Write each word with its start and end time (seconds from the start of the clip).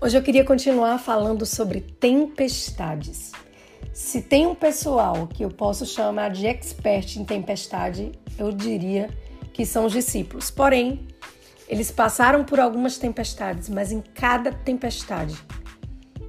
Hoje 0.00 0.16
eu 0.16 0.22
queria 0.22 0.44
continuar 0.44 0.96
falando 0.98 1.44
sobre 1.44 1.80
tempestades. 1.80 3.32
Se 3.92 4.22
tem 4.22 4.46
um 4.46 4.54
pessoal 4.54 5.26
que 5.26 5.44
eu 5.44 5.50
posso 5.50 5.84
chamar 5.84 6.30
de 6.30 6.46
expert 6.46 7.16
em 7.16 7.24
tempestade, 7.24 8.12
eu 8.38 8.52
diria 8.52 9.10
que 9.52 9.66
são 9.66 9.86
os 9.86 9.92
discípulos. 9.92 10.52
Porém, 10.52 11.04
eles 11.68 11.90
passaram 11.90 12.44
por 12.44 12.60
algumas 12.60 12.96
tempestades, 12.96 13.68
mas 13.68 13.90
em 13.90 14.00
cada 14.00 14.52
tempestade 14.52 15.36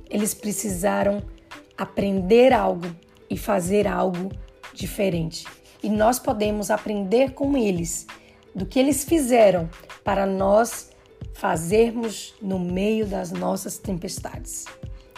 eles 0.10 0.34
precisaram 0.34 1.22
aprender 1.78 2.52
algo 2.52 2.88
e 3.30 3.38
fazer 3.38 3.88
algo 3.88 4.32
diferente. 4.74 5.46
E 5.84 5.92
nós 5.92 6.18
podemos 6.18 6.72
aprender 6.72 7.34
com 7.34 7.56
eles 7.56 8.08
do 8.56 8.66
que 8.66 8.80
eles 8.80 9.04
fizeram 9.04 9.70
para 10.04 10.26
nós 10.26 10.89
fazermos 11.40 12.34
no 12.42 12.60
meio 12.60 13.06
das 13.06 13.32
nossas 13.32 13.78
tempestades. 13.78 14.66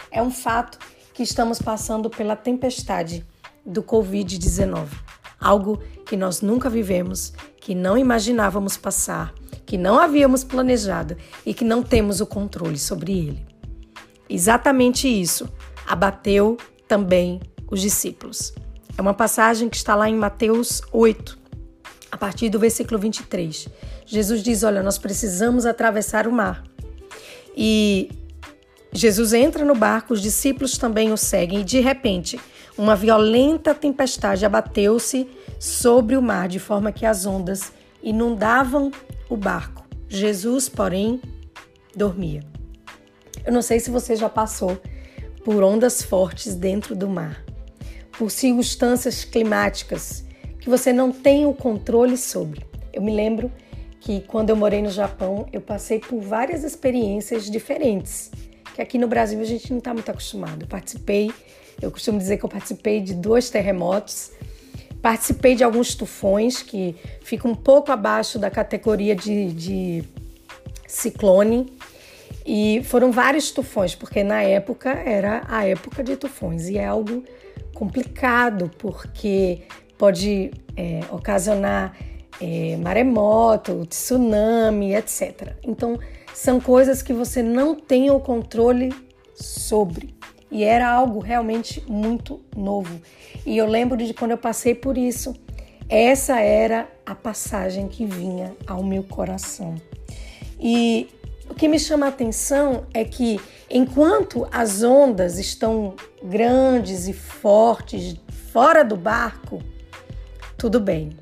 É 0.08 0.22
um 0.22 0.30
fato 0.30 0.78
que 1.12 1.24
estamos 1.24 1.60
passando 1.60 2.08
pela 2.08 2.36
tempestade 2.36 3.26
do 3.66 3.82
Covid-19, 3.82 4.86
algo 5.40 5.82
que 6.06 6.16
nós 6.16 6.40
nunca 6.40 6.70
vivemos, 6.70 7.32
que 7.56 7.74
não 7.74 7.98
imaginávamos 7.98 8.76
passar, 8.76 9.34
que 9.66 9.76
não 9.76 9.98
havíamos 9.98 10.44
planejado 10.44 11.16
e 11.44 11.52
que 11.52 11.64
não 11.64 11.82
temos 11.82 12.20
o 12.20 12.26
controle 12.26 12.78
sobre 12.78 13.18
ele. 13.18 13.46
Exatamente 14.28 15.08
isso 15.08 15.48
abateu 15.84 16.56
também 16.86 17.40
os 17.68 17.80
discípulos. 17.80 18.54
É 18.96 19.02
uma 19.02 19.14
passagem 19.14 19.68
que 19.68 19.76
está 19.76 19.96
lá 19.96 20.08
em 20.08 20.14
Mateus 20.14 20.82
8, 20.92 21.36
a 22.12 22.16
partir 22.18 22.50
do 22.50 22.58
versículo 22.58 23.00
23. 23.00 23.68
Jesus 24.04 24.42
diz: 24.42 24.62
Olha, 24.62 24.82
nós 24.82 24.98
precisamos 24.98 25.64
atravessar 25.64 26.28
o 26.28 26.32
mar. 26.32 26.62
E 27.56 28.10
Jesus 28.92 29.32
entra 29.32 29.64
no 29.64 29.74
barco, 29.74 30.12
os 30.12 30.20
discípulos 30.20 30.76
também 30.76 31.10
o 31.10 31.16
seguem, 31.16 31.62
e 31.62 31.64
de 31.64 31.80
repente, 31.80 32.38
uma 32.76 32.94
violenta 32.94 33.74
tempestade 33.74 34.44
abateu-se 34.44 35.26
sobre 35.58 36.14
o 36.14 36.22
mar, 36.22 36.48
de 36.48 36.58
forma 36.58 36.92
que 36.92 37.06
as 37.06 37.24
ondas 37.24 37.72
inundavam 38.02 38.92
o 39.30 39.36
barco. 39.36 39.86
Jesus, 40.06 40.68
porém, 40.68 41.20
dormia. 41.96 42.44
Eu 43.44 43.52
não 43.52 43.62
sei 43.62 43.80
se 43.80 43.90
você 43.90 44.14
já 44.14 44.28
passou 44.28 44.78
por 45.42 45.62
ondas 45.62 46.02
fortes 46.02 46.54
dentro 46.54 46.94
do 46.94 47.08
mar, 47.08 47.42
por 48.12 48.30
circunstâncias 48.30 49.24
climáticas 49.24 50.24
que 50.62 50.70
você 50.70 50.92
não 50.92 51.10
tem 51.10 51.44
o 51.44 51.52
controle 51.52 52.16
sobre. 52.16 52.64
Eu 52.92 53.02
me 53.02 53.12
lembro 53.12 53.50
que 54.00 54.20
quando 54.20 54.50
eu 54.50 54.56
morei 54.56 54.80
no 54.80 54.90
Japão, 54.90 55.48
eu 55.52 55.60
passei 55.60 55.98
por 55.98 56.20
várias 56.20 56.62
experiências 56.62 57.50
diferentes, 57.50 58.30
que 58.72 58.80
aqui 58.80 58.96
no 58.96 59.08
Brasil 59.08 59.40
a 59.40 59.44
gente 59.44 59.68
não 59.72 59.78
está 59.78 59.92
muito 59.92 60.08
acostumado. 60.08 60.62
Eu 60.62 60.68
participei, 60.68 61.32
eu 61.80 61.90
costumo 61.90 62.16
dizer 62.16 62.36
que 62.36 62.44
eu 62.44 62.48
participei 62.48 63.00
de 63.00 63.12
dois 63.12 63.50
terremotos, 63.50 64.30
participei 65.02 65.56
de 65.56 65.64
alguns 65.64 65.96
tufões 65.96 66.62
que 66.62 66.94
ficam 67.24 67.50
um 67.50 67.56
pouco 67.56 67.90
abaixo 67.90 68.38
da 68.38 68.48
categoria 68.48 69.16
de, 69.16 69.52
de 69.52 70.04
ciclone. 70.86 71.72
E 72.46 72.82
foram 72.84 73.10
vários 73.10 73.50
tufões, 73.50 73.96
porque 73.96 74.22
na 74.22 74.42
época 74.42 74.90
era 74.90 75.42
a 75.48 75.66
época 75.66 76.04
de 76.04 76.16
tufões 76.16 76.68
e 76.68 76.78
é 76.78 76.84
algo 76.84 77.24
complicado, 77.74 78.70
porque 78.78 79.62
pode 80.02 80.50
é, 80.76 80.98
ocasionar 81.12 81.96
é, 82.40 82.76
maremoto, 82.76 83.86
tsunami, 83.86 84.96
etc. 84.96 85.54
Então, 85.62 85.96
são 86.34 86.60
coisas 86.60 87.02
que 87.02 87.12
você 87.12 87.40
não 87.40 87.76
tem 87.76 88.10
o 88.10 88.18
controle 88.18 88.92
sobre. 89.32 90.12
E 90.50 90.64
era 90.64 90.90
algo 90.90 91.20
realmente 91.20 91.84
muito 91.88 92.40
novo. 92.56 93.00
E 93.46 93.56
eu 93.56 93.64
lembro 93.64 93.96
de 93.96 94.12
quando 94.12 94.32
eu 94.32 94.38
passei 94.38 94.74
por 94.74 94.98
isso, 94.98 95.36
essa 95.88 96.40
era 96.40 96.90
a 97.06 97.14
passagem 97.14 97.86
que 97.86 98.04
vinha 98.04 98.56
ao 98.66 98.82
meu 98.82 99.04
coração. 99.04 99.76
E 100.58 101.10
o 101.48 101.54
que 101.54 101.68
me 101.68 101.78
chama 101.78 102.06
a 102.06 102.08
atenção 102.08 102.88
é 102.92 103.04
que 103.04 103.40
enquanto 103.70 104.48
as 104.50 104.82
ondas 104.82 105.38
estão 105.38 105.94
grandes 106.20 107.06
e 107.06 107.12
fortes 107.12 108.16
fora 108.52 108.82
do 108.84 108.96
barco, 108.96 109.62
tudo 110.62 110.78
bem. 110.78 111.18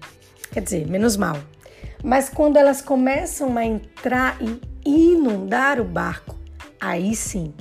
Quer 0.53 0.61
dizer, 0.61 0.87
menos 0.87 1.17
mal. 1.17 1.39
Mas 2.05 2.29
quando 2.29 2.59
elas 2.59 2.83
começam 2.83 3.57
a 3.57 3.65
entrar 3.65 4.37
e 4.43 4.61
inundar 4.85 5.81
o 5.81 5.85
barco, 5.85 6.37
aí 6.79 7.17
sim 7.17 7.55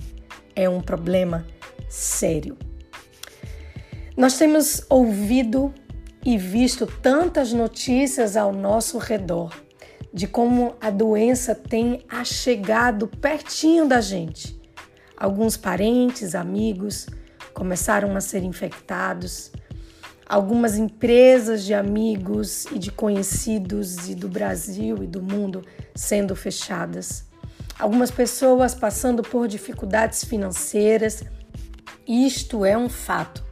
é 0.54 0.68
um 0.68 0.82
problema 0.82 1.46
sério. 1.88 2.58
Nós 4.18 4.38
temos 4.38 4.86
ouvido 4.90 5.74
e 6.26 6.38
visto 6.38 6.86
tantas 6.86 7.54
notícias 7.54 8.36
ao 8.36 8.52
nosso 8.52 8.98
redor 8.98 9.56
de 10.14 10.28
como 10.28 10.76
a 10.82 10.90
doença 10.90 11.56
tem 11.56 12.04
achegado 12.10 13.08
pertinho 13.08 13.88
da 13.88 14.02
gente. 14.02 14.60
Alguns 15.16 15.56
parentes, 15.56 16.36
amigos 16.36 17.08
começaram 17.54 18.18
a 18.18 18.22
ser 18.22 18.44
infectados, 18.44 19.50
algumas 20.30 20.78
empresas 20.78 21.66
de 21.66 21.74
amigos 21.74 22.66
e 22.66 22.78
de 22.78 22.92
conhecidos 22.92 24.08
e 24.08 24.14
do 24.14 24.30
Brasil 24.30 25.04
e 25.04 25.08
do 25.08 25.24
mundo 25.24 25.66
sendo 25.96 26.36
fechadas, 26.36 27.26
algumas 27.80 28.12
pessoas 28.12 28.76
passando 28.76 29.24
por 29.24 29.48
dificuldades 29.48 30.24
financeiras. 30.24 31.24
Isto 32.08 32.64
é 32.64 32.78
um 32.78 32.88
fato, 32.88 33.44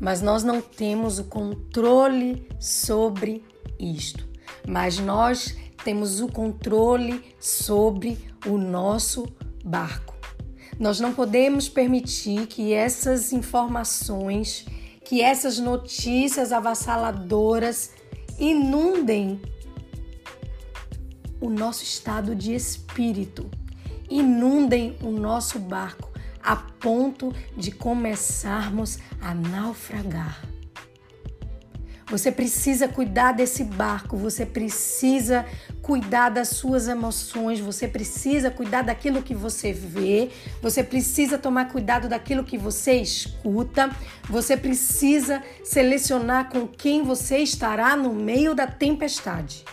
mas 0.00 0.22
nós 0.22 0.42
não 0.42 0.62
temos 0.62 1.18
o 1.18 1.24
controle 1.24 2.48
sobre 2.58 3.44
isto. 3.78 4.26
Mas 4.66 4.98
nós 4.98 5.54
temos 5.84 6.20
o 6.20 6.28
controle 6.28 7.22
sobre 7.38 8.18
o 8.46 8.56
nosso 8.56 9.26
barco. 9.64 10.14
Nós 10.78 10.98
não 10.98 11.12
podemos 11.12 11.68
permitir 11.68 12.46
que 12.46 12.72
essas 12.72 13.32
informações 13.32 14.64
que 15.04 15.20
essas 15.20 15.58
notícias 15.58 16.52
avassaladoras 16.52 17.92
inundem 18.38 19.40
o 21.40 21.50
nosso 21.50 21.82
estado 21.82 22.34
de 22.34 22.54
espírito, 22.54 23.50
inundem 24.08 24.96
o 25.02 25.10
nosso 25.10 25.58
barco 25.58 26.10
a 26.42 26.56
ponto 26.56 27.32
de 27.56 27.70
começarmos 27.70 28.98
a 29.20 29.34
naufragar. 29.34 30.42
Você 32.12 32.30
precisa 32.30 32.86
cuidar 32.86 33.32
desse 33.32 33.64
barco, 33.64 34.18
você 34.18 34.44
precisa 34.44 35.46
cuidar 35.80 36.28
das 36.28 36.48
suas 36.48 36.86
emoções, 36.86 37.58
você 37.58 37.88
precisa 37.88 38.50
cuidar 38.50 38.82
daquilo 38.82 39.22
que 39.22 39.34
você 39.34 39.72
vê, 39.72 40.28
você 40.60 40.84
precisa 40.84 41.38
tomar 41.38 41.70
cuidado 41.72 42.10
daquilo 42.10 42.44
que 42.44 42.58
você 42.58 43.00
escuta, 43.00 43.90
você 44.28 44.58
precisa 44.58 45.42
selecionar 45.64 46.50
com 46.50 46.68
quem 46.68 47.02
você 47.02 47.38
estará 47.38 47.96
no 47.96 48.12
meio 48.12 48.54
da 48.54 48.66
tempestade. 48.66 49.64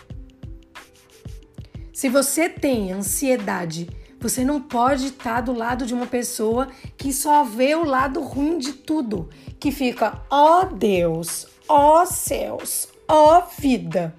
Se 1.92 2.08
você 2.08 2.48
tem 2.48 2.94
ansiedade, 2.94 3.90
você 4.18 4.46
não 4.46 4.62
pode 4.62 5.08
estar 5.08 5.42
do 5.42 5.52
lado 5.52 5.86
de 5.86 5.94
uma 5.94 6.08
pessoa 6.08 6.70
que 6.98 7.12
só 7.12 7.44
vê 7.44 7.76
o 7.76 7.84
lado 7.84 8.22
ruim 8.22 8.58
de 8.58 8.72
tudo, 8.72 9.28
que 9.60 9.74
fica, 9.74 10.22
ó 10.30 10.62
oh 10.62 10.66
Deus, 10.68 11.59
ó 11.70 12.02
oh 12.02 12.06
céus, 12.08 12.90
ó 13.08 13.38
oh 13.38 13.62
vida. 13.62 14.14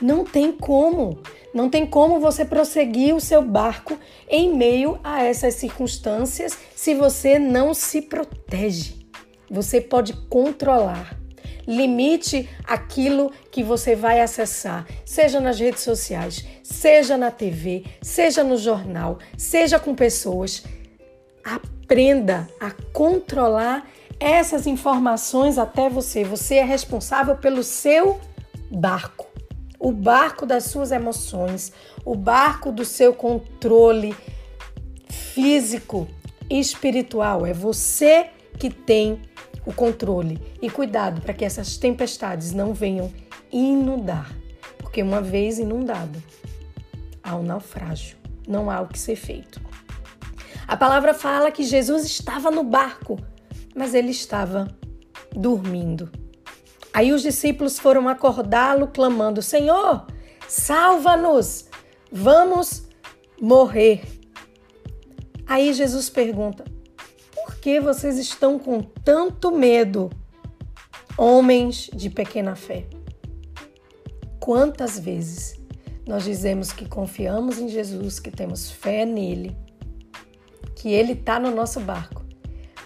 Não 0.00 0.24
tem 0.24 0.50
como, 0.50 1.20
não 1.52 1.68
tem 1.68 1.86
como 1.86 2.18
você 2.18 2.42
prosseguir 2.42 3.14
o 3.14 3.20
seu 3.20 3.42
barco 3.42 3.98
em 4.26 4.56
meio 4.56 4.98
a 5.04 5.22
essas 5.22 5.54
circunstâncias 5.54 6.56
se 6.74 6.94
você 6.94 7.38
não 7.38 7.74
se 7.74 8.00
protege. 8.00 9.06
Você 9.50 9.80
pode 9.80 10.14
controlar. 10.28 11.18
Limite 11.66 12.48
aquilo 12.64 13.30
que 13.50 13.62
você 13.62 13.94
vai 13.94 14.20
acessar, 14.20 14.86
seja 15.04 15.38
nas 15.40 15.60
redes 15.60 15.82
sociais, 15.82 16.44
seja 16.62 17.16
na 17.16 17.30
TV, 17.30 17.84
seja 18.00 18.42
no 18.42 18.56
jornal, 18.56 19.18
seja 19.36 19.78
com 19.78 19.94
pessoas. 19.94 20.64
Aprenda 21.44 22.48
a 22.58 22.70
controlar 22.92 23.86
essas 24.20 24.66
informações 24.66 25.56
até 25.56 25.88
você. 25.88 26.22
Você 26.22 26.56
é 26.56 26.64
responsável 26.64 27.36
pelo 27.36 27.64
seu 27.64 28.20
barco, 28.70 29.26
o 29.78 29.90
barco 29.90 30.44
das 30.44 30.64
suas 30.64 30.92
emoções, 30.92 31.72
o 32.04 32.14
barco 32.14 32.70
do 32.70 32.84
seu 32.84 33.14
controle 33.14 34.14
físico 35.08 36.06
e 36.48 36.60
espiritual. 36.60 37.46
É 37.46 37.54
você 37.54 38.28
que 38.58 38.68
tem 38.68 39.22
o 39.64 39.72
controle. 39.72 40.38
E 40.60 40.68
cuidado 40.68 41.22
para 41.22 41.32
que 41.32 41.44
essas 41.44 41.78
tempestades 41.78 42.52
não 42.52 42.74
venham 42.74 43.10
inundar, 43.50 44.30
porque 44.78 45.02
uma 45.02 45.20
vez 45.20 45.58
inundado, 45.58 46.22
há 47.22 47.34
um 47.34 47.42
naufrágio, 47.42 48.16
não 48.46 48.70
há 48.70 48.80
o 48.80 48.86
que 48.86 48.98
ser 48.98 49.16
feito. 49.16 49.60
A 50.68 50.76
palavra 50.76 51.12
fala 51.12 51.50
que 51.50 51.64
Jesus 51.64 52.04
estava 52.04 52.50
no 52.50 52.62
barco, 52.62 53.18
mas 53.74 53.94
ele 53.94 54.10
estava 54.10 54.68
dormindo. 55.32 56.10
Aí 56.92 57.12
os 57.12 57.22
discípulos 57.22 57.78
foram 57.78 58.08
acordá-lo, 58.08 58.88
clamando: 58.88 59.40
Senhor, 59.42 60.06
salva-nos, 60.48 61.68
vamos 62.10 62.88
morrer. 63.40 64.02
Aí 65.46 65.72
Jesus 65.72 66.10
pergunta: 66.10 66.64
Por 67.34 67.56
que 67.56 67.80
vocês 67.80 68.18
estão 68.18 68.58
com 68.58 68.82
tanto 68.82 69.50
medo, 69.50 70.10
homens 71.16 71.90
de 71.92 72.10
pequena 72.10 72.56
fé? 72.56 72.86
Quantas 74.40 74.98
vezes 74.98 75.60
nós 76.06 76.24
dizemos 76.24 76.72
que 76.72 76.88
confiamos 76.88 77.58
em 77.58 77.68
Jesus, 77.68 78.18
que 78.18 78.30
temos 78.30 78.70
fé 78.70 79.04
nele, 79.04 79.56
que 80.74 80.88
ele 80.88 81.12
está 81.12 81.38
no 81.38 81.50
nosso 81.50 81.78
barco, 81.78 82.19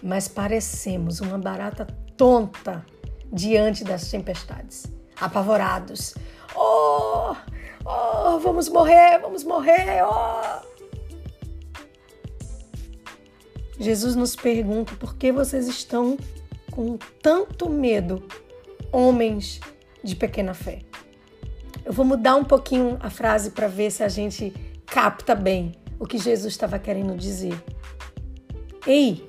mas 0.05 0.29
parecemos 0.29 1.21
uma 1.21 1.39
barata 1.39 1.87
tonta 2.15 2.85
diante 3.33 3.83
das 3.83 4.11
tempestades, 4.11 4.85
apavorados. 5.19 6.15
Oh, 6.55 7.35
oh, 7.87 8.39
vamos 8.39 8.69
morrer, 8.69 9.19
vamos 9.19 9.45
morrer, 9.45 10.05
oh. 10.05 10.75
Jesus 13.81 14.15
nos 14.15 14.37
pergunta 14.37 14.95
por 14.97 15.17
que 15.17 15.33
vocês 15.33 15.67
estão 15.67 16.19
com 16.71 16.99
tanto 17.23 17.71
medo, 17.71 18.23
homens 18.93 19.59
de 20.03 20.15
pequena 20.15 20.53
fé. 20.53 20.83
Eu 21.83 21.95
vou 21.95 22.05
mudar 22.05 22.37
um 22.37 22.45
pouquinho 22.45 22.99
a 23.01 23.09
frase 23.09 23.51
para 23.51 23.69
ver 23.69 23.91
se 23.91 24.03
a 24.03 24.09
gente 24.09 24.53
capta 24.87 25.35
bem 25.35 25.73
o 25.99 26.07
que 26.07 26.19
Jesus 26.19 26.53
estava 26.53 26.79
querendo 26.79 27.17
dizer. 27.17 27.59
Ei, 28.87 29.29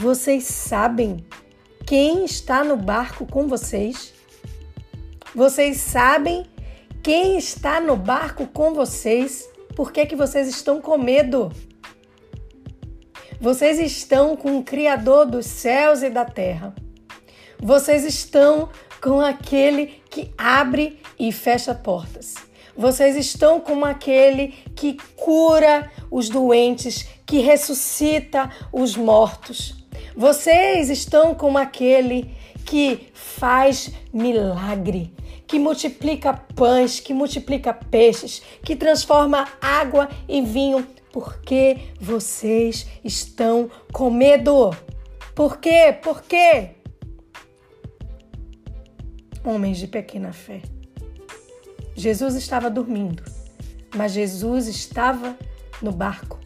vocês 0.00 0.44
sabem 0.44 1.26
quem 1.86 2.24
está 2.24 2.64
no 2.64 2.74
barco 2.74 3.26
com 3.26 3.46
vocês? 3.46 4.14
Vocês 5.34 5.76
sabem 5.76 6.46
quem 7.02 7.36
está 7.36 7.82
no 7.82 7.96
barco 7.96 8.46
com 8.46 8.72
vocês? 8.72 9.46
Por 9.76 9.92
que, 9.92 10.06
que 10.06 10.16
vocês 10.16 10.48
estão 10.48 10.80
com 10.80 10.96
medo? 10.96 11.52
Vocês 13.38 13.78
estão 13.78 14.36
com 14.36 14.56
o 14.56 14.64
Criador 14.64 15.26
dos 15.26 15.44
céus 15.44 16.02
e 16.02 16.08
da 16.08 16.24
terra. 16.24 16.74
Vocês 17.62 18.02
estão 18.02 18.70
com 19.02 19.20
aquele 19.20 20.02
que 20.08 20.32
abre 20.38 20.98
e 21.18 21.30
fecha 21.30 21.74
portas. 21.74 22.36
Vocês 22.74 23.16
estão 23.16 23.60
como 23.60 23.84
aquele 23.84 24.54
que 24.74 24.96
cura 25.14 25.92
os 26.10 26.30
doentes, 26.30 27.06
que 27.26 27.40
ressuscita 27.40 28.50
os 28.72 28.96
mortos. 28.96 29.79
Vocês 30.16 30.90
estão 30.90 31.34
como 31.34 31.58
aquele 31.58 32.34
que 32.64 33.08
faz 33.12 33.92
milagre, 34.12 35.12
que 35.46 35.58
multiplica 35.58 36.32
pães, 36.32 37.00
que 37.00 37.14
multiplica 37.14 37.72
peixes, 37.72 38.42
que 38.64 38.76
transforma 38.76 39.48
água 39.60 40.08
em 40.28 40.44
vinho. 40.44 40.86
Porque 41.12 41.78
vocês 42.00 42.86
estão 43.02 43.68
com 43.92 44.10
medo? 44.10 44.70
Por 45.34 45.58
quê? 45.58 45.92
Por 46.00 46.22
quê? 46.22 46.76
Homens 49.44 49.78
de 49.78 49.88
pequena 49.88 50.32
fé. 50.32 50.62
Jesus 51.96 52.34
estava 52.36 52.70
dormindo, 52.70 53.24
mas 53.96 54.12
Jesus 54.12 54.68
estava 54.68 55.36
no 55.82 55.90
barco. 55.90 56.38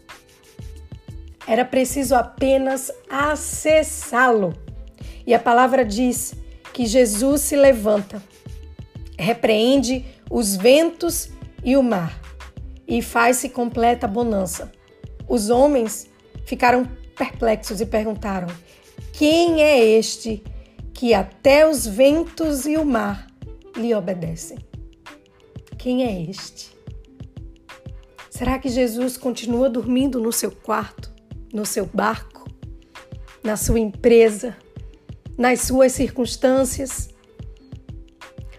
Era 1.46 1.64
preciso 1.64 2.14
apenas 2.14 2.90
acessá-lo. 3.08 4.54
E 5.26 5.34
a 5.34 5.38
palavra 5.38 5.84
diz 5.84 6.34
que 6.72 6.86
Jesus 6.86 7.42
se 7.42 7.56
levanta, 7.56 8.22
repreende 9.18 10.04
os 10.30 10.56
ventos 10.56 11.30
e 11.64 11.76
o 11.76 11.82
mar 11.82 12.20
e 12.86 13.00
faz-se 13.00 13.48
completa 13.48 14.06
bonança. 14.06 14.70
Os 15.28 15.50
homens 15.50 16.08
ficaram 16.44 16.86
perplexos 17.16 17.80
e 17.80 17.86
perguntaram: 17.86 18.48
Quem 19.12 19.62
é 19.62 19.84
este 19.84 20.42
que 20.92 21.14
até 21.14 21.68
os 21.68 21.86
ventos 21.86 22.66
e 22.66 22.76
o 22.76 22.84
mar 22.84 23.26
lhe 23.76 23.94
obedecem? 23.94 24.58
Quem 25.78 26.04
é 26.04 26.30
este? 26.30 26.74
Será 28.30 28.58
que 28.58 28.68
Jesus 28.68 29.16
continua 29.16 29.70
dormindo 29.70 30.20
no 30.20 30.32
seu 30.32 30.50
quarto, 30.50 31.13
no 31.54 31.64
seu 31.64 31.86
barco, 31.86 32.50
na 33.44 33.56
sua 33.56 33.78
empresa, 33.78 34.56
nas 35.38 35.60
suas 35.60 35.92
circunstâncias? 35.92 37.08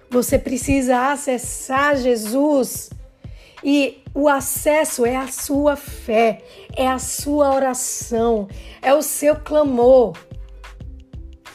Você 0.10 0.40
precisa 0.40 1.12
acessar 1.12 1.98
Jesus 1.98 2.90
e 3.62 4.02
o 4.14 4.30
acesso 4.30 5.06
é 5.06 5.18
a 5.18 5.28
sua 5.28 5.76
fé, 5.76 6.42
é 6.74 6.88
a 6.88 6.98
sua 6.98 7.54
oração, 7.54 8.48
é 8.82 8.94
o 8.94 9.02
seu 9.02 9.36
clamor. 9.36 10.18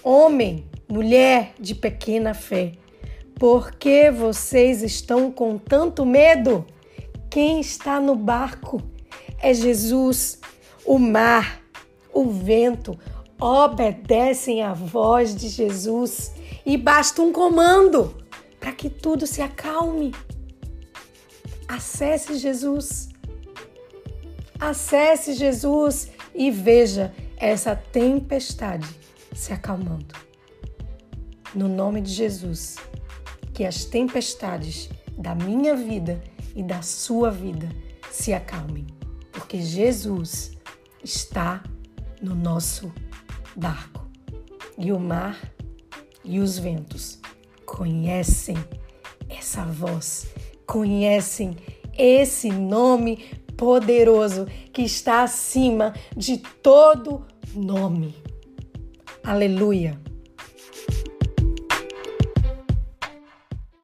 Homem, 0.03 0.67
mulher 0.87 1.55
de 1.59 1.75
pequena 1.75 2.35
fé, 2.35 2.73
por 3.37 3.73
que 3.73 4.11
vocês 4.11 4.83
estão 4.83 5.33
com 5.33 5.57
tanto 5.57 6.05
medo? 6.05 6.67
Quem 7.31 7.61
está 7.61 7.99
no 7.99 8.15
barco 8.15 8.83
é 9.41 9.55
Jesus. 9.55 10.39
O 10.91 10.99
mar, 10.99 11.63
o 12.13 12.29
vento 12.29 12.99
obedecem 13.41 14.61
à 14.61 14.75
voz 14.75 15.37
de 15.37 15.49
Jesus 15.49 16.33
e 16.67 16.77
basta 16.77 17.23
um 17.23 17.33
comando 17.33 18.27
para 18.59 18.73
que 18.73 18.91
tudo 18.91 19.25
se 19.25 19.41
acalme. 19.41 20.13
Acesse 21.69 22.37
Jesus. 22.39 23.09
Acesse 24.59 25.35
Jesus 25.35 26.11
e 26.35 26.51
veja 26.51 27.15
essa 27.37 27.77
tempestade 27.77 28.89
se 29.33 29.53
acalmando. 29.53 30.17
No 31.55 31.69
nome 31.69 32.01
de 32.01 32.11
Jesus 32.11 32.75
que 33.55 33.65
as 33.65 33.85
tempestades 33.85 34.91
da 35.17 35.37
minha 35.37 35.77
vida 35.77 36.21
e 36.57 36.65
da 36.65 36.83
sua 36.83 37.31
vida 37.31 37.69
se 38.11 38.33
acalmem, 38.33 38.89
porque 39.31 39.63
Jesus 39.63 40.59
está 41.03 41.63
no 42.21 42.35
nosso 42.35 42.93
barco. 43.57 44.09
E 44.79 44.93
o 44.93 44.99
mar 44.99 45.39
e 46.25 46.39
os 46.39 46.59
ventos 46.59 47.19
conhecem 47.67 48.57
essa 49.29 49.65
voz, 49.65 50.27
conhecem 50.67 51.57
esse 51.97 52.51
nome 52.51 53.31
poderoso 53.57 54.47
que 54.73 54.83
está 54.83 55.23
acima 55.23 55.95
de 56.17 56.39
todo 56.39 57.27
nome. 57.55 58.15
Aleluia! 59.23 60.10